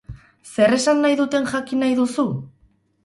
Zer 0.51 0.73
esan 0.77 1.03
nahi 1.05 1.19
duten 1.19 1.45
jakin 1.53 1.85
nahi 1.85 1.99
duzu? 2.01 2.27